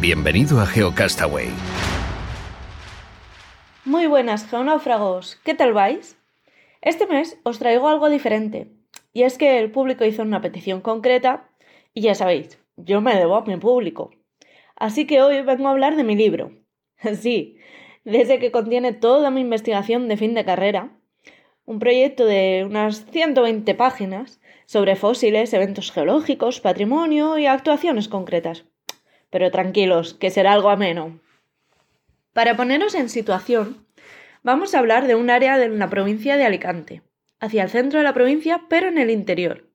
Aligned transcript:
Bienvenido 0.00 0.58
a 0.62 0.66
GeoCastaway. 0.66 1.48
Muy 3.84 4.06
buenas, 4.06 4.48
geonáufragos. 4.48 5.38
¿Qué 5.44 5.52
tal 5.52 5.74
vais? 5.74 6.16
Este 6.80 7.06
mes 7.06 7.38
os 7.42 7.58
traigo 7.58 7.86
algo 7.86 8.08
diferente. 8.08 8.68
Y 9.12 9.24
es 9.24 9.36
que 9.36 9.58
el 9.58 9.70
público 9.70 10.06
hizo 10.06 10.22
una 10.22 10.40
petición 10.40 10.80
concreta 10.80 11.50
y 11.92 12.00
ya 12.00 12.14
sabéis, 12.14 12.58
yo 12.78 13.02
me 13.02 13.14
debo 13.14 13.36
a 13.36 13.44
mi 13.44 13.58
público. 13.58 14.10
Así 14.74 15.06
que 15.06 15.20
hoy 15.20 15.42
vengo 15.42 15.68
a 15.68 15.72
hablar 15.72 15.96
de 15.96 16.04
mi 16.04 16.16
libro. 16.16 16.52
Sí, 17.20 17.58
desde 18.02 18.38
que 18.38 18.50
contiene 18.50 18.94
toda 18.94 19.30
mi 19.30 19.42
investigación 19.42 20.08
de 20.08 20.16
fin 20.16 20.32
de 20.32 20.46
carrera, 20.46 20.96
un 21.66 21.78
proyecto 21.78 22.24
de 22.24 22.64
unas 22.64 23.04
120 23.10 23.74
páginas 23.74 24.40
sobre 24.64 24.96
fósiles, 24.96 25.52
eventos 25.52 25.92
geológicos, 25.92 26.62
patrimonio 26.62 27.36
y 27.36 27.44
actuaciones 27.44 28.08
concretas 28.08 28.64
pero 29.30 29.50
tranquilos, 29.50 30.14
que 30.14 30.30
será 30.30 30.52
algo 30.52 30.70
ameno. 30.70 31.20
Para 32.32 32.56
poneros 32.56 32.94
en 32.94 33.08
situación, 33.08 33.86
vamos 34.42 34.74
a 34.74 34.78
hablar 34.78 35.06
de 35.06 35.14
un 35.14 35.30
área 35.30 35.58
de 35.58 35.68
la 35.68 35.88
provincia 35.88 36.36
de 36.36 36.44
Alicante, 36.44 37.02
hacia 37.40 37.62
el 37.62 37.70
centro 37.70 38.00
de 38.00 38.04
la 38.04 38.14
provincia, 38.14 38.62
pero 38.68 38.88
en 38.88 38.98
el 38.98 39.10
interior. 39.10 39.68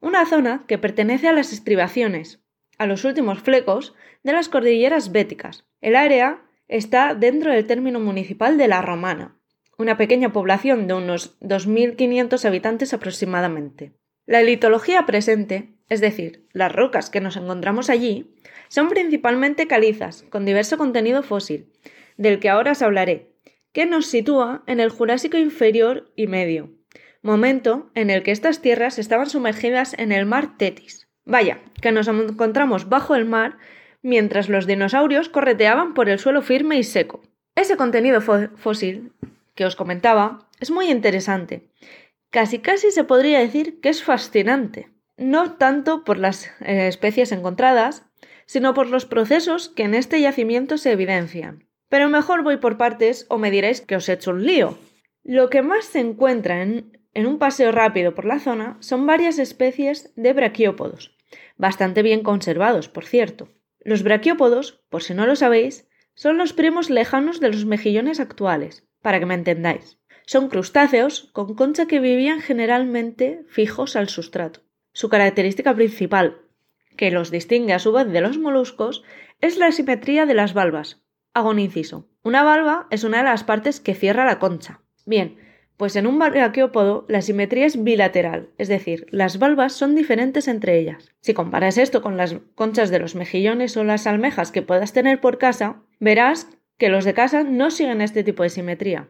Una 0.00 0.26
zona 0.26 0.64
que 0.66 0.78
pertenece 0.78 1.28
a 1.28 1.32
las 1.32 1.52
estribaciones, 1.52 2.40
a 2.78 2.86
los 2.86 3.04
últimos 3.04 3.40
flecos 3.40 3.94
de 4.22 4.32
las 4.32 4.48
cordilleras 4.48 5.12
béticas. 5.12 5.64
El 5.80 5.96
área 5.96 6.42
está 6.68 7.14
dentro 7.14 7.52
del 7.52 7.66
término 7.66 8.00
municipal 8.00 8.58
de 8.58 8.68
La 8.68 8.82
Romana, 8.82 9.36
una 9.78 9.96
pequeña 9.96 10.32
población 10.32 10.86
de 10.86 10.94
unos 10.94 11.38
2.500 11.40 12.44
habitantes 12.44 12.94
aproximadamente. 12.94 13.92
La 14.26 14.42
litología 14.42 15.04
presente, 15.04 15.74
es 15.88 16.00
decir, 16.00 16.46
las 16.52 16.72
rocas 16.72 17.10
que 17.10 17.20
nos 17.20 17.36
encontramos 17.36 17.90
allí, 17.90 18.34
son 18.68 18.88
principalmente 18.88 19.66
calizas, 19.66 20.24
con 20.30 20.44
diverso 20.44 20.78
contenido 20.78 21.22
fósil, 21.22 21.72
del 22.16 22.40
que 22.40 22.48
ahora 22.48 22.72
os 22.72 22.82
hablaré, 22.82 23.30
que 23.72 23.86
nos 23.86 24.06
sitúa 24.06 24.62
en 24.66 24.80
el 24.80 24.90
Jurásico 24.90 25.36
inferior 25.36 26.12
y 26.16 26.26
medio, 26.26 26.70
momento 27.22 27.90
en 27.94 28.10
el 28.10 28.22
que 28.22 28.30
estas 28.30 28.60
tierras 28.60 28.98
estaban 28.98 29.28
sumergidas 29.28 29.94
en 29.98 30.12
el 30.12 30.26
mar 30.26 30.56
Tetis. 30.58 31.08
Vaya, 31.24 31.58
que 31.80 31.90
nos 31.90 32.06
encontramos 32.08 32.88
bajo 32.88 33.14
el 33.14 33.24
mar 33.24 33.58
mientras 34.02 34.48
los 34.48 34.66
dinosaurios 34.66 35.28
correteaban 35.28 35.94
por 35.94 36.08
el 36.08 36.18
suelo 36.18 36.42
firme 36.42 36.78
y 36.78 36.84
seco. 36.84 37.22
Ese 37.56 37.76
contenido 37.76 38.20
fósil 38.20 39.12
que 39.54 39.64
os 39.64 39.76
comentaba 39.76 40.48
es 40.60 40.70
muy 40.70 40.90
interesante. 40.90 41.70
Casi 42.30 42.58
casi 42.58 42.90
se 42.90 43.04
podría 43.04 43.38
decir 43.38 43.80
que 43.80 43.88
es 43.88 44.02
fascinante. 44.02 44.90
No 45.16 45.52
tanto 45.52 46.04
por 46.04 46.18
las 46.18 46.46
eh, 46.60 46.88
especies 46.88 47.32
encontradas, 47.32 48.04
sino 48.46 48.74
por 48.74 48.88
los 48.88 49.06
procesos 49.06 49.68
que 49.68 49.84
en 49.84 49.94
este 49.94 50.20
yacimiento 50.20 50.78
se 50.78 50.92
evidencian. 50.92 51.68
Pero 51.88 52.08
mejor 52.08 52.42
voy 52.42 52.56
por 52.56 52.76
partes 52.76 53.26
o 53.28 53.38
me 53.38 53.50
diréis 53.50 53.80
que 53.80 53.96
os 53.96 54.08
he 54.08 54.14
hecho 54.14 54.32
un 54.32 54.44
lío. 54.44 54.78
Lo 55.22 55.48
que 55.50 55.62
más 55.62 55.84
se 55.84 56.00
encuentra 56.00 56.62
en, 56.62 56.98
en 57.14 57.26
un 57.26 57.38
paseo 57.38 57.72
rápido 57.72 58.14
por 58.14 58.24
la 58.24 58.40
zona 58.40 58.76
son 58.80 59.06
varias 59.06 59.38
especies 59.38 60.12
de 60.16 60.32
braquiópodos, 60.32 61.16
bastante 61.56 62.02
bien 62.02 62.22
conservados, 62.22 62.88
por 62.88 63.04
cierto. 63.04 63.48
Los 63.80 64.02
braquiópodos, 64.02 64.84
por 64.88 65.02
si 65.02 65.14
no 65.14 65.26
lo 65.26 65.36
sabéis, 65.36 65.88
son 66.14 66.38
los 66.38 66.52
primos 66.52 66.90
lejanos 66.90 67.40
de 67.40 67.48
los 67.48 67.64
mejillones 67.64 68.20
actuales, 68.20 68.86
para 69.02 69.18
que 69.18 69.26
me 69.26 69.34
entendáis. 69.34 69.98
Son 70.26 70.48
crustáceos 70.48 71.30
con 71.32 71.54
concha 71.54 71.86
que 71.86 72.00
vivían 72.00 72.40
generalmente 72.40 73.44
fijos 73.48 73.94
al 73.94 74.08
sustrato. 74.08 74.60
Su 74.92 75.08
característica 75.08 75.74
principal, 75.74 76.38
que 76.96 77.10
los 77.10 77.30
distingue 77.30 77.72
a 77.72 77.78
su 77.78 77.92
vez 77.92 78.08
de 78.08 78.20
los 78.20 78.38
moluscos, 78.38 79.02
es 79.40 79.58
la 79.58 79.72
simetría 79.72 80.26
de 80.26 80.34
las 80.34 80.54
valvas. 80.54 81.02
Hago 81.32 81.50
un 81.50 81.58
inciso. 81.58 82.08
Una 82.22 82.42
valva 82.42 82.86
es 82.90 83.04
una 83.04 83.18
de 83.18 83.24
las 83.24 83.44
partes 83.44 83.80
que 83.80 83.94
cierra 83.94 84.24
la 84.24 84.38
concha. 84.38 84.80
Bien, 85.04 85.36
pues 85.76 85.96
en 85.96 86.06
un 86.06 86.18
braquiópodo 86.18 87.04
la 87.08 87.20
simetría 87.20 87.66
es 87.66 87.82
bilateral, 87.82 88.50
es 88.58 88.68
decir, 88.68 89.06
las 89.10 89.38
valvas 89.38 89.72
son 89.72 89.94
diferentes 89.94 90.46
entre 90.46 90.78
ellas. 90.78 91.12
Si 91.20 91.34
comparas 91.34 91.78
esto 91.78 92.00
con 92.00 92.16
las 92.16 92.36
conchas 92.54 92.90
de 92.90 93.00
los 93.00 93.16
mejillones 93.16 93.76
o 93.76 93.84
las 93.84 94.06
almejas 94.06 94.52
que 94.52 94.62
puedas 94.62 94.92
tener 94.92 95.20
por 95.20 95.38
casa, 95.38 95.82
verás 95.98 96.48
que 96.78 96.88
los 96.88 97.04
de 97.04 97.14
casa 97.14 97.42
no 97.42 97.70
siguen 97.70 98.00
este 98.00 98.22
tipo 98.22 98.42
de 98.44 98.50
simetría. 98.50 99.08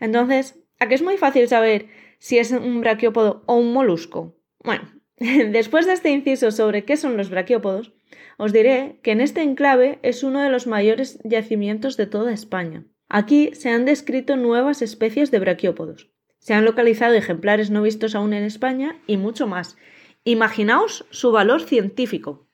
Entonces, 0.00 0.58
¿a 0.80 0.88
qué 0.88 0.96
es 0.96 1.02
muy 1.02 1.16
fácil 1.16 1.46
saber 1.46 1.86
si 2.18 2.38
es 2.38 2.50
un 2.50 2.80
braquiópodo 2.80 3.44
o 3.46 3.54
un 3.54 3.72
molusco? 3.72 4.36
Bueno, 4.64 4.82
Después 5.18 5.86
de 5.86 5.92
este 5.92 6.10
inciso 6.10 6.50
sobre 6.50 6.84
qué 6.84 6.96
son 6.96 7.16
los 7.16 7.30
braquiópodos, 7.30 7.92
os 8.38 8.52
diré 8.52 8.98
que 9.02 9.12
en 9.12 9.20
este 9.20 9.42
enclave 9.42 9.98
es 10.02 10.22
uno 10.22 10.40
de 10.40 10.50
los 10.50 10.66
mayores 10.66 11.18
yacimientos 11.24 11.96
de 11.96 12.06
toda 12.06 12.32
España. 12.32 12.84
Aquí 13.08 13.50
se 13.54 13.70
han 13.70 13.84
descrito 13.84 14.36
nuevas 14.36 14.82
especies 14.82 15.30
de 15.30 15.38
braquiópodos. 15.38 16.10
Se 16.38 16.54
han 16.54 16.64
localizado 16.64 17.14
ejemplares 17.14 17.70
no 17.70 17.82
vistos 17.82 18.14
aún 18.14 18.32
en 18.32 18.42
España 18.42 18.96
y 19.06 19.16
mucho 19.16 19.46
más. 19.46 19.76
Imaginaos 20.24 21.06
su 21.10 21.30
valor 21.30 21.62
científico. 21.62 22.48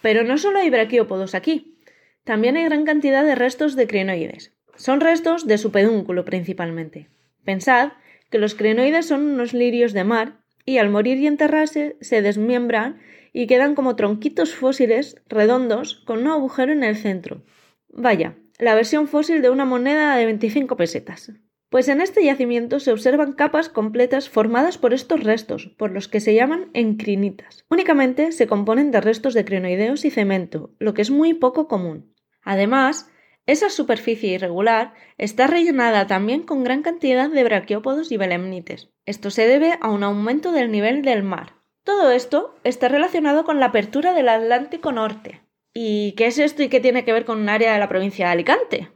Pero 0.00 0.24
no 0.24 0.38
solo 0.38 0.60
hay 0.60 0.70
braquiópodos 0.70 1.34
aquí, 1.34 1.78
también 2.24 2.56
hay 2.56 2.64
gran 2.64 2.84
cantidad 2.84 3.24
de 3.24 3.34
restos 3.34 3.74
de 3.74 3.86
crinoides. 3.86 4.54
Son 4.76 5.00
restos 5.00 5.46
de 5.46 5.58
su 5.58 5.72
pedúnculo 5.72 6.24
principalmente. 6.24 7.08
Pensad 7.44 7.92
que 8.30 8.38
los 8.38 8.54
crinoides 8.54 9.06
son 9.06 9.26
unos 9.26 9.52
lirios 9.52 9.92
de 9.92 10.04
mar 10.04 10.38
y 10.68 10.76
al 10.76 10.90
morir 10.90 11.16
y 11.16 11.26
enterrarse 11.26 11.96
se 12.02 12.20
desmiembran 12.20 13.00
y 13.32 13.46
quedan 13.46 13.74
como 13.74 13.96
tronquitos 13.96 14.54
fósiles 14.54 15.16
redondos 15.26 15.94
con 16.06 16.18
un 16.18 16.26
agujero 16.26 16.72
en 16.72 16.84
el 16.84 16.94
centro. 16.94 17.42
Vaya, 17.88 18.36
la 18.58 18.74
versión 18.74 19.08
fósil 19.08 19.40
de 19.40 19.48
una 19.48 19.64
moneda 19.64 20.14
de 20.14 20.26
25 20.26 20.76
pesetas. 20.76 21.32
Pues 21.70 21.88
en 21.88 22.02
este 22.02 22.22
yacimiento 22.22 22.80
se 22.80 22.92
observan 22.92 23.32
capas 23.32 23.70
completas 23.70 24.28
formadas 24.28 24.76
por 24.76 24.92
estos 24.92 25.24
restos, 25.24 25.68
por 25.78 25.90
los 25.90 26.06
que 26.06 26.20
se 26.20 26.34
llaman 26.34 26.68
encrinitas. 26.74 27.64
Únicamente 27.70 28.30
se 28.32 28.46
componen 28.46 28.90
de 28.90 29.00
restos 29.00 29.32
de 29.32 29.46
crinoideos 29.46 30.04
y 30.04 30.10
cemento, 30.10 30.74
lo 30.78 30.92
que 30.92 31.00
es 31.00 31.10
muy 31.10 31.32
poco 31.32 31.66
común. 31.66 32.12
Además, 32.42 33.10
esa 33.48 33.70
superficie 33.70 34.34
irregular 34.34 34.92
está 35.16 35.46
rellenada 35.46 36.06
también 36.06 36.42
con 36.42 36.64
gran 36.64 36.82
cantidad 36.82 37.30
de 37.30 37.44
braquiópodos 37.44 38.12
y 38.12 38.18
belemnites. 38.18 38.90
Esto 39.06 39.30
se 39.30 39.46
debe 39.48 39.78
a 39.80 39.90
un 39.90 40.02
aumento 40.02 40.52
del 40.52 40.70
nivel 40.70 41.00
del 41.00 41.22
mar. 41.22 41.54
Todo 41.82 42.10
esto 42.10 42.54
está 42.62 42.88
relacionado 42.88 43.44
con 43.44 43.58
la 43.58 43.66
apertura 43.66 44.12
del 44.12 44.28
Atlántico 44.28 44.92
Norte. 44.92 45.40
¿Y 45.72 46.12
qué 46.12 46.26
es 46.26 46.38
esto 46.38 46.62
y 46.62 46.68
qué 46.68 46.80
tiene 46.80 47.06
que 47.06 47.14
ver 47.14 47.24
con 47.24 47.40
un 47.40 47.48
área 47.48 47.72
de 47.72 47.78
la 47.78 47.88
provincia 47.88 48.26
de 48.26 48.32
Alicante? 48.32 48.90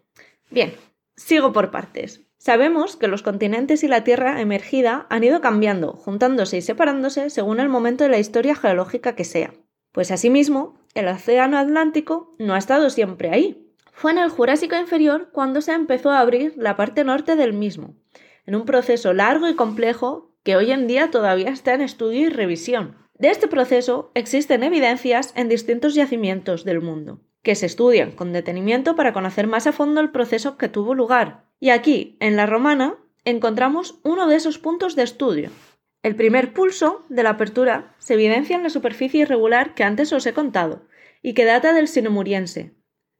Bien, 0.50 0.75
sigo 1.16 1.55
por 1.55 1.70
partes. 1.70 2.20
Sabemos 2.37 2.96
que 2.96 3.08
los 3.08 3.22
continentes 3.22 3.82
y 3.82 3.88
la 3.88 4.05
Tierra 4.05 4.43
emergida 4.43 5.06
han 5.08 5.25
ido 5.25 5.40
cambiando, 5.40 5.94
juntándose 5.94 6.58
y 6.58 6.60
separándose 6.60 7.31
según 7.31 7.58
el 7.58 7.70
momento 7.70 8.05
de 8.05 8.10
la 8.10 8.19
historia 8.19 8.55
geológica 8.55 9.14
que 9.14 9.25
sea. 9.25 9.55
Pues 9.93 10.10
asimismo, 10.10 10.78
el 10.93 11.08
Océano 11.08 11.56
Atlántico 11.56 12.34
no 12.38 12.52
ha 12.52 12.58
estado 12.58 12.90
siempre 12.90 13.31
ahí. 13.31 13.71
Fue 13.93 14.11
en 14.11 14.19
el 14.19 14.31
Jurásico 14.31 14.75
inferior 14.75 15.29
cuando 15.33 15.61
se 15.61 15.73
empezó 15.73 16.11
a 16.11 16.21
abrir 16.21 16.55
la 16.56 16.77
parte 16.77 17.05
norte 17.05 17.37
del 17.37 17.53
mismo, 17.53 17.94
en 18.47 18.56
un 18.56 18.65
proceso 18.65 19.12
largo 19.12 19.49
y 19.49 19.55
complejo 19.55 20.35
que 20.43 20.56
hoy 20.56 20.73
en 20.73 20.89
día 20.89 21.11
todavía 21.11 21.50
está 21.50 21.75
en 21.75 21.83
estudio 21.83 22.23
y 22.23 22.29
revisión. 22.29 22.97
De 23.19 23.29
este 23.29 23.47
proceso 23.47 24.11
existen 24.15 24.65
evidencias 24.65 25.33
en 25.37 25.49
distintos 25.49 25.94
yacimientos 25.94 26.65
del 26.65 26.81
mundo, 26.81 27.21
que 27.43 27.55
se 27.55 27.67
estudian 27.67 28.11
con 28.11 28.33
detenimiento 28.33 28.97
para 28.97 29.12
conocer 29.12 29.47
más 29.47 29.69
a 29.69 29.73
fondo 29.73 30.00
el 30.00 30.11
proceso 30.11 30.56
que 30.56 30.69
tuvo 30.69 30.94
lugar. 30.94 31.44
Y 31.61 31.71
aquí, 31.71 32.17
en 32.19 32.35
la 32.35 32.47
romana, 32.47 32.97
encontramos 33.25 34.00
uno 34.03 34.27
de 34.27 34.35
esos 34.35 34.59
puntos 34.59 34.97
de 34.97 35.05
estudio. 35.05 35.50
El 36.03 36.17
primer 36.17 36.53
pulso 36.53 37.05
de 37.09 37.23
la 37.23 37.31
apertura 37.31 37.94
se 37.99 38.15
evidencia 38.15 38.56
en 38.56 38.65
la 38.65 38.71
superficie 38.71 39.21
irregular 39.21 39.75
que 39.75 39.85
antes 39.85 40.12
os 40.12 40.27
he 40.27 40.33
contado, 40.33 40.83
y 41.23 41.35
que 41.35 41.44
data 41.44 41.73
del 41.73 41.87
sinomuriense, 41.87 42.75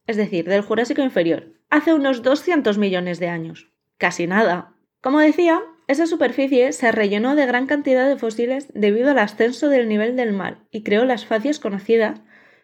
es 0.06 0.16
decir, 0.16 0.49
del 0.49 0.62
Jurásico 0.62 1.02
inferior, 1.02 1.54
hace 1.70 1.94
unos 1.94 2.22
200 2.22 2.78
millones 2.78 3.19
de 3.19 3.28
años. 3.28 3.72
Casi 3.99 4.26
nada. 4.26 4.75
Como 5.00 5.20
decía, 5.20 5.62
esa 5.88 6.06
superficie 6.06 6.72
se 6.72 6.93
rellenó 6.93 7.34
de 7.34 7.46
gran 7.46 7.66
cantidad 7.66 8.08
de 8.08 8.16
fósiles 8.16 8.69
debido 8.75 9.10
al 9.10 9.19
ascenso 9.19 9.69
del 9.69 9.88
nivel 9.88 10.16
del 10.16 10.32
mar 10.32 10.64
y 10.70 10.82
creó 10.82 11.04
las 11.04 11.26
facies 11.26 11.58
conocidas 11.58 12.20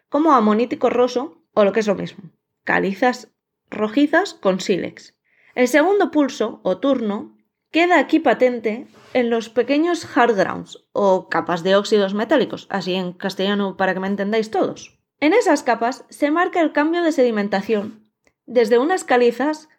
como 0.09 0.33
amonítico 0.33 0.89
roso 0.89 1.43
o 1.53 1.63
lo 1.63 1.71
que 1.71 1.81
es 1.81 1.87
lo 1.87 1.95
mismo, 1.95 2.31
calizas 2.63 3.31
rojizas 3.69 4.33
con 4.33 4.59
sílex. 4.59 5.15
El 5.55 5.67
segundo 5.67 6.11
pulso 6.11 6.61
o 6.63 6.77
turno 6.79 7.37
queda 7.71 7.99
aquí 7.99 8.19
patente 8.19 8.87
en 9.13 9.29
los 9.29 9.49
pequeños 9.49 10.05
hard 10.15 10.35
grounds 10.35 10.85
o 10.91 11.29
capas 11.29 11.63
de 11.63 11.75
óxidos 11.75 12.13
metálicos, 12.13 12.67
así 12.69 12.95
en 12.95 13.13
castellano 13.13 13.77
para 13.77 13.93
que 13.93 13.99
me 13.99 14.07
entendáis 14.07 14.51
todos. 14.51 14.98
En 15.21 15.33
esas 15.33 15.63
capas 15.63 16.05
se 16.09 16.31
marca 16.31 16.61
el 16.61 16.71
cambio 16.71 17.03
de 17.03 17.11
sedimentación 17.11 18.09
desde 18.45 18.79
unas 18.79 19.03
calizas 19.03 19.69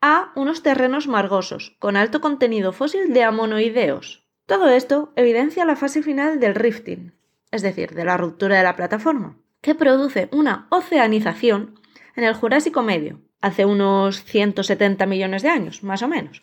a 0.00 0.32
unos 0.36 0.62
terrenos 0.62 1.06
margosos, 1.06 1.76
con 1.78 1.96
alto 1.96 2.20
contenido 2.20 2.72
fósil 2.72 3.12
de 3.12 3.24
amonoideos. 3.24 4.26
Todo 4.46 4.68
esto 4.68 5.12
evidencia 5.16 5.64
la 5.64 5.76
fase 5.76 6.02
final 6.02 6.40
del 6.40 6.54
rifting, 6.54 7.14
es 7.50 7.62
decir, 7.62 7.94
de 7.94 8.04
la 8.04 8.16
ruptura 8.16 8.56
de 8.56 8.62
la 8.62 8.76
plataforma, 8.76 9.38
que 9.60 9.74
produce 9.74 10.28
una 10.32 10.66
oceanización 10.70 11.80
en 12.14 12.24
el 12.24 12.34
Jurásico 12.34 12.82
Medio, 12.82 13.20
hace 13.40 13.64
unos 13.64 14.24
170 14.24 15.04
millones 15.06 15.42
de 15.42 15.48
años, 15.48 15.82
más 15.82 16.02
o 16.02 16.08
menos, 16.08 16.42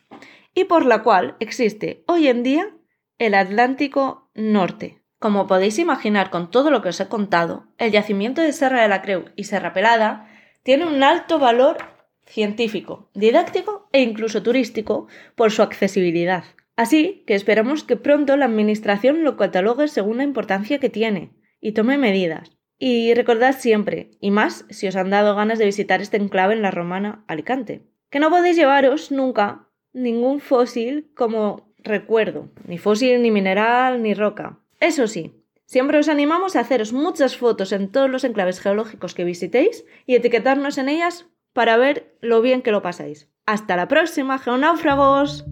y 0.54 0.66
por 0.66 0.86
la 0.86 1.02
cual 1.02 1.36
existe 1.40 2.04
hoy 2.08 2.28
en 2.28 2.44
día 2.44 2.70
el 3.18 3.34
Atlántico 3.34 4.30
Norte. 4.36 5.03
Como 5.24 5.48
podéis 5.48 5.80
imaginar 5.80 6.30
con 6.32 6.52
todo 6.52 6.70
lo 6.70 6.82
que 6.82 6.90
os 6.90 7.00
he 7.00 7.08
contado, 7.08 7.64
el 7.78 7.94
yacimiento 7.94 8.42
de 8.42 8.52
Serra 8.52 8.82
de 8.82 8.90
la 8.90 9.02
Creu 9.02 9.30
y 9.38 9.46
Serra 9.46 9.72
Pelada 9.72 10.28
tiene 10.64 10.86
un 10.86 11.02
alto 11.02 11.40
valor 11.40 11.78
científico, 12.26 13.10
didáctico 13.14 13.88
e 13.94 14.02
incluso 14.02 14.44
turístico 14.44 15.08
por 15.36 15.52
su 15.54 15.62
accesibilidad. 15.62 16.44
Así 16.76 17.24
que 17.26 17.36
esperamos 17.36 17.86
que 17.86 17.96
pronto 17.96 18.36
la 18.36 18.44
Administración 18.44 19.24
lo 19.24 19.38
catalogue 19.38 19.88
según 19.88 20.18
la 20.18 20.24
importancia 20.24 20.80
que 20.80 20.90
tiene 20.90 21.32
y 21.62 21.72
tome 21.72 21.98
medidas. 21.98 22.52
Y 22.78 23.14
recordad 23.14 23.56
siempre, 23.58 24.12
y 24.20 24.30
más 24.30 24.66
si 24.72 24.90
os 24.90 24.98
han 24.98 25.10
dado 25.10 25.38
ganas 25.38 25.58
de 25.58 25.64
visitar 25.64 26.02
este 26.02 26.18
enclave 26.18 26.54
en 26.54 26.62
la 26.62 26.72
romana 26.72 27.24
Alicante, 27.30 27.88
que 28.10 28.20
no 28.20 28.30
podéis 28.30 28.58
llevaros 28.58 29.10
nunca 29.10 29.70
ningún 29.94 30.42
fósil 30.42 31.14
como 31.16 31.74
recuerdo, 31.78 32.50
ni 32.68 32.78
fósil, 32.78 33.22
ni 33.22 33.32
mineral, 33.32 34.04
ni 34.04 34.14
roca. 34.14 34.60
Eso 34.84 35.08
sí, 35.08 35.32
siempre 35.66 35.98
os 35.98 36.10
animamos 36.10 36.58
a 36.58 36.60
haceros 36.60 36.92
muchas 36.92 37.38
fotos 37.38 37.72
en 37.72 37.90
todos 37.90 38.10
los 38.10 38.26
enclaves 38.26 38.60
geológicos 38.60 39.14
que 39.14 39.24
visitéis 39.24 39.86
y 40.06 40.16
etiquetarnos 40.16 40.78
en 40.78 40.90
ellas 40.90 41.26
para 41.54 41.78
ver 41.78 42.18
lo 42.20 42.42
bien 42.42 42.62
que 42.62 42.74
lo 42.74 42.82
pasáis. 42.82 43.30
Hasta 43.46 43.78
la 43.78 43.88
próxima, 43.88 44.40
geonáufragos. 44.40 45.46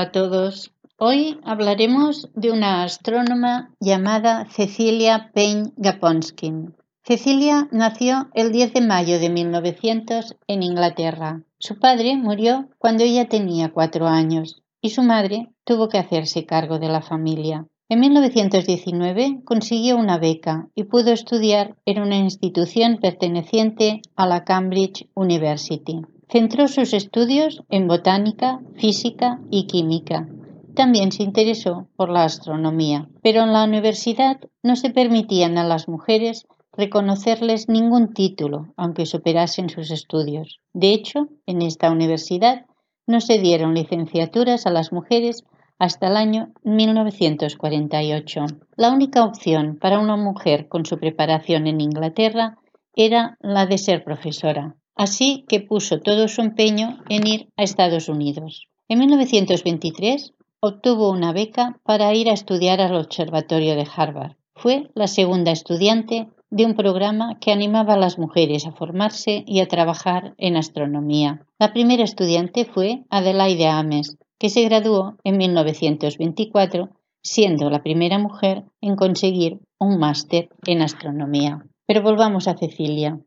A 0.00 0.12
todos. 0.12 0.72
Hoy 0.98 1.40
hablaremos 1.42 2.28
de 2.34 2.50
una 2.50 2.82
astrónoma 2.82 3.74
llamada 3.80 4.46
Cecilia 4.50 5.30
Payne 5.34 5.72
Gaponskin. 5.76 6.74
Cecilia 7.02 7.68
nació 7.70 8.28
el 8.34 8.52
10 8.52 8.74
de 8.74 8.80
mayo 8.82 9.18
de 9.18 9.30
1900 9.30 10.36
en 10.48 10.62
Inglaterra. 10.62 11.42
Su 11.58 11.78
padre 11.78 12.16
murió 12.16 12.68
cuando 12.78 13.04
ella 13.04 13.28
tenía 13.28 13.72
cuatro 13.72 14.06
años 14.06 14.62
y 14.82 14.90
su 14.90 15.02
madre 15.02 15.48
tuvo 15.64 15.88
que 15.88 15.98
hacerse 15.98 16.44
cargo 16.44 16.78
de 16.78 16.88
la 16.88 17.00
familia. 17.00 17.66
En 17.88 18.00
1919 18.00 19.40
consiguió 19.44 19.96
una 19.96 20.18
beca 20.18 20.68
y 20.74 20.84
pudo 20.84 21.12
estudiar 21.12 21.76
en 21.86 22.02
una 22.02 22.16
institución 22.16 22.98
perteneciente 23.00 24.02
a 24.14 24.26
la 24.26 24.44
Cambridge 24.44 25.08
University. 25.14 26.02
Centró 26.28 26.66
sus 26.66 26.92
estudios 26.92 27.62
en 27.68 27.86
botánica, 27.86 28.58
física 28.74 29.38
y 29.48 29.68
química. 29.68 30.26
También 30.74 31.12
se 31.12 31.22
interesó 31.22 31.86
por 31.94 32.10
la 32.10 32.24
astronomía, 32.24 33.08
pero 33.22 33.44
en 33.44 33.52
la 33.52 33.62
universidad 33.62 34.40
no 34.60 34.74
se 34.74 34.90
permitían 34.90 35.56
a 35.56 35.62
las 35.62 35.86
mujeres 35.86 36.48
reconocerles 36.72 37.68
ningún 37.68 38.12
título, 38.12 38.74
aunque 38.76 39.06
superasen 39.06 39.70
sus 39.70 39.92
estudios. 39.92 40.58
De 40.72 40.92
hecho, 40.92 41.28
en 41.46 41.62
esta 41.62 41.92
universidad 41.92 42.66
no 43.06 43.20
se 43.20 43.38
dieron 43.38 43.74
licenciaturas 43.74 44.66
a 44.66 44.70
las 44.70 44.92
mujeres 44.92 45.44
hasta 45.78 46.08
el 46.08 46.16
año 46.16 46.52
1948. 46.64 48.46
La 48.74 48.90
única 48.90 49.24
opción 49.24 49.78
para 49.80 50.00
una 50.00 50.16
mujer 50.16 50.66
con 50.66 50.86
su 50.86 50.98
preparación 50.98 51.68
en 51.68 51.80
Inglaterra 51.80 52.58
era 52.96 53.38
la 53.40 53.66
de 53.66 53.78
ser 53.78 54.02
profesora 54.02 54.74
así 54.96 55.44
que 55.48 55.60
puso 55.60 56.00
todo 56.00 56.26
su 56.26 56.40
empeño 56.40 56.98
en 57.08 57.26
ir 57.26 57.48
a 57.56 57.62
Estados 57.62 58.08
Unidos. 58.08 58.66
En 58.88 58.98
1923 58.98 60.32
obtuvo 60.60 61.10
una 61.10 61.32
beca 61.32 61.78
para 61.84 62.12
ir 62.14 62.28
a 62.28 62.32
estudiar 62.32 62.80
al 62.80 62.96
Observatorio 62.96 63.76
de 63.76 63.86
Harvard. 63.94 64.36
Fue 64.54 64.90
la 64.94 65.06
segunda 65.06 65.52
estudiante 65.52 66.28
de 66.50 66.64
un 66.64 66.74
programa 66.74 67.38
que 67.40 67.52
animaba 67.52 67.94
a 67.94 67.98
las 67.98 68.18
mujeres 68.18 68.66
a 68.66 68.72
formarse 68.72 69.44
y 69.46 69.60
a 69.60 69.68
trabajar 69.68 70.34
en 70.38 70.56
astronomía. 70.56 71.46
La 71.58 71.72
primera 71.72 72.04
estudiante 72.04 72.64
fue 72.64 73.04
Adelaide 73.10 73.66
Ames, 73.66 74.16
que 74.38 74.48
se 74.48 74.64
graduó 74.64 75.16
en 75.24 75.36
1924, 75.36 76.90
siendo 77.22 77.68
la 77.70 77.82
primera 77.82 78.18
mujer 78.18 78.64
en 78.80 78.96
conseguir 78.96 79.58
un 79.78 79.98
máster 79.98 80.48
en 80.66 80.82
astronomía. 80.82 81.66
Pero 81.86 82.02
volvamos 82.02 82.48
a 82.48 82.56
Cecilia. 82.56 83.20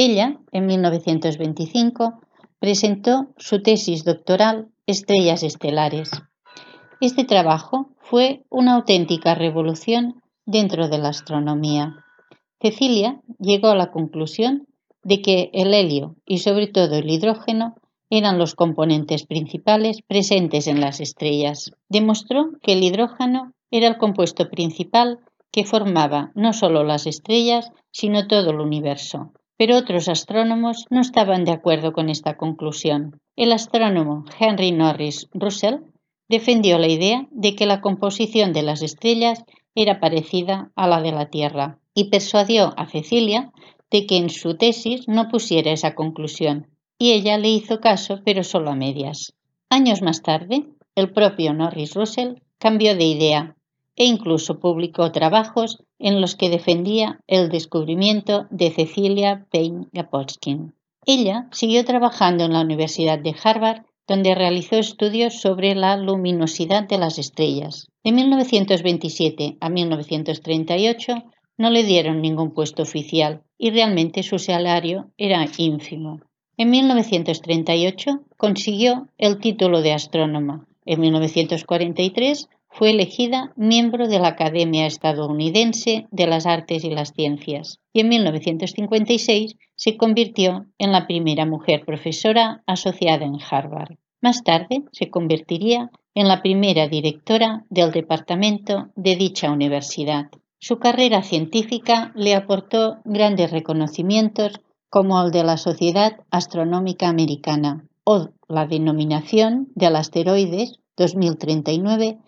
Ella, 0.00 0.38
en 0.52 0.66
1925, 0.66 2.20
presentó 2.60 3.30
su 3.36 3.64
tesis 3.64 4.04
doctoral 4.04 4.68
Estrellas 4.86 5.42
Estelares. 5.42 6.12
Este 7.00 7.24
trabajo 7.24 7.88
fue 7.98 8.44
una 8.48 8.76
auténtica 8.76 9.34
revolución 9.34 10.22
dentro 10.46 10.86
de 10.86 10.98
la 10.98 11.08
astronomía. 11.08 12.04
Cecilia 12.60 13.20
llegó 13.40 13.70
a 13.70 13.74
la 13.74 13.90
conclusión 13.90 14.68
de 15.02 15.20
que 15.20 15.50
el 15.52 15.74
helio 15.74 16.14
y 16.24 16.38
sobre 16.38 16.68
todo 16.68 16.94
el 16.94 17.10
hidrógeno 17.10 17.74
eran 18.08 18.38
los 18.38 18.54
componentes 18.54 19.26
principales 19.26 20.02
presentes 20.02 20.68
en 20.68 20.80
las 20.80 21.00
estrellas. 21.00 21.72
Demostró 21.88 22.52
que 22.62 22.74
el 22.74 22.84
hidrógeno 22.84 23.52
era 23.72 23.88
el 23.88 23.98
compuesto 23.98 24.48
principal 24.48 25.18
que 25.50 25.64
formaba 25.64 26.30
no 26.36 26.52
solo 26.52 26.84
las 26.84 27.08
estrellas, 27.08 27.72
sino 27.90 28.28
todo 28.28 28.50
el 28.50 28.60
universo 28.60 29.32
pero 29.58 29.76
otros 29.76 30.08
astrónomos 30.08 30.86
no 30.88 31.00
estaban 31.00 31.44
de 31.44 31.50
acuerdo 31.50 31.92
con 31.92 32.08
esta 32.08 32.36
conclusión. 32.36 33.20
El 33.36 33.52
astrónomo 33.52 34.24
Henry 34.38 34.72
Norris 34.72 35.28
Russell 35.34 35.80
defendió 36.28 36.78
la 36.78 36.86
idea 36.86 37.26
de 37.32 37.56
que 37.56 37.66
la 37.66 37.80
composición 37.80 38.52
de 38.52 38.62
las 38.62 38.82
estrellas 38.82 39.44
era 39.74 40.00
parecida 40.00 40.70
a 40.76 40.86
la 40.86 41.02
de 41.02 41.12
la 41.12 41.28
Tierra 41.28 41.78
y 41.92 42.08
persuadió 42.10 42.72
a 42.76 42.86
Cecilia 42.86 43.52
de 43.90 44.06
que 44.06 44.16
en 44.16 44.30
su 44.30 44.56
tesis 44.56 45.08
no 45.08 45.28
pusiera 45.28 45.72
esa 45.72 45.94
conclusión, 45.94 46.68
y 46.98 47.12
ella 47.12 47.38
le 47.38 47.48
hizo 47.48 47.80
caso, 47.80 48.20
pero 48.24 48.44
solo 48.44 48.70
a 48.70 48.76
medias. 48.76 49.34
Años 49.70 50.02
más 50.02 50.22
tarde, 50.22 50.66
el 50.94 51.12
propio 51.12 51.52
Norris 51.52 51.94
Russell 51.94 52.34
cambió 52.58 52.94
de 52.96 53.04
idea 53.04 53.56
e 53.98 54.04
incluso 54.04 54.60
publicó 54.60 55.10
trabajos 55.10 55.82
en 55.98 56.20
los 56.20 56.36
que 56.36 56.50
defendía 56.50 57.18
el 57.26 57.48
descubrimiento 57.48 58.46
de 58.50 58.70
Cecilia 58.70 59.46
Payne 59.50 59.88
Gaposchkin. 59.92 60.72
Ella 61.04 61.48
siguió 61.50 61.84
trabajando 61.84 62.44
en 62.44 62.52
la 62.52 62.60
Universidad 62.60 63.18
de 63.18 63.34
Harvard, 63.42 63.82
donde 64.06 64.36
realizó 64.36 64.76
estudios 64.76 65.40
sobre 65.40 65.74
la 65.74 65.96
luminosidad 65.96 66.86
de 66.86 66.98
las 66.98 67.18
estrellas. 67.18 67.88
De 68.04 68.12
1927 68.12 69.58
a 69.60 69.68
1938 69.68 71.14
No 71.58 71.70
le 71.70 71.82
dieron 71.82 72.22
ningún 72.22 72.52
puesto 72.52 72.82
oficial 72.82 73.42
y 73.58 73.70
realmente 73.70 74.22
su 74.22 74.38
salario 74.38 75.10
era 75.18 75.44
ínfimo. 75.58 76.20
En 76.56 76.70
1938 76.70 78.20
consiguió 78.36 79.08
el 79.18 79.40
título 79.40 79.82
de 79.82 79.92
astrónoma. 79.92 80.68
En 80.86 81.00
1943 81.00 82.48
fue 82.78 82.90
elegida 82.90 83.52
miembro 83.56 84.06
de 84.06 84.20
la 84.20 84.28
Academia 84.28 84.86
Estadounidense 84.86 86.06
de 86.12 86.26
las 86.28 86.46
Artes 86.46 86.84
y 86.84 86.90
las 86.90 87.12
Ciencias 87.12 87.80
y 87.92 88.00
en 88.00 88.08
1956 88.08 89.56
se 89.74 89.96
convirtió 89.96 90.66
en 90.78 90.92
la 90.92 91.08
primera 91.08 91.44
mujer 91.44 91.84
profesora 91.84 92.62
asociada 92.66 93.26
en 93.26 93.36
Harvard. 93.50 93.96
Más 94.22 94.44
tarde 94.44 94.84
se 94.92 95.10
convertiría 95.10 95.90
en 96.14 96.28
la 96.28 96.40
primera 96.40 96.86
directora 96.86 97.64
del 97.68 97.90
departamento 97.90 98.90
de 98.94 99.16
dicha 99.16 99.50
universidad. 99.50 100.26
Su 100.60 100.78
carrera 100.78 101.24
científica 101.24 102.12
le 102.14 102.36
aportó 102.36 102.98
grandes 103.04 103.50
reconocimientos 103.50 104.60
como 104.88 105.20
el 105.20 105.32
de 105.32 105.42
la 105.42 105.56
Sociedad 105.56 106.20
Astronómica 106.30 107.08
Americana 107.08 107.84
o 108.04 108.28
la 108.46 108.66
denominación 108.66 109.66
del 109.74 109.96
asteroides 109.96 110.78
2039 110.96 112.18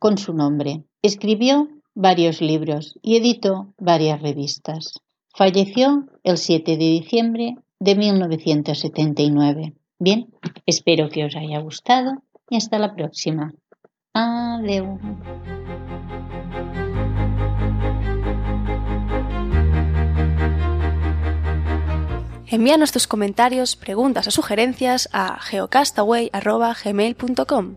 con 0.00 0.18
su 0.18 0.34
nombre. 0.34 0.82
Escribió 1.02 1.68
varios 1.94 2.40
libros 2.40 2.98
y 3.02 3.14
editó 3.16 3.72
varias 3.78 4.20
revistas. 4.20 4.94
Falleció 5.32 6.08
el 6.24 6.38
7 6.38 6.72
de 6.72 6.84
diciembre 6.84 7.54
de 7.78 7.94
1979. 7.94 9.74
Bien, 10.00 10.26
espero 10.66 11.08
que 11.08 11.24
os 11.24 11.36
haya 11.36 11.60
gustado 11.60 12.24
y 12.48 12.56
hasta 12.56 12.80
la 12.80 12.96
próxima. 12.96 13.52
Adiós. 14.12 14.98
Envíanos 22.48 22.90
tus 22.90 23.06
comentarios, 23.06 23.76
preguntas 23.76 24.26
o 24.26 24.32
sugerencias 24.32 25.08
a 25.12 25.38
geocastaway.gmail.com 25.40 27.76